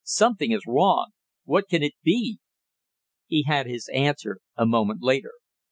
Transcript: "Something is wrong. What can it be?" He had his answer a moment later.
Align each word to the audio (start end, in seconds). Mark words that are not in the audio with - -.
"Something 0.03 0.51
is 0.51 0.65
wrong. 0.65 1.11
What 1.45 1.67
can 1.69 1.83
it 1.83 1.93
be?" 2.01 2.39
He 3.27 3.43
had 3.43 3.67
his 3.67 3.87
answer 3.93 4.39
a 4.55 4.65
moment 4.65 5.03
later. 5.03 5.33